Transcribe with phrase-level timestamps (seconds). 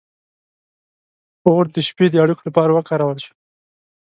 [1.47, 3.33] •اور د شپې د اړیکو لپاره وکارول شو.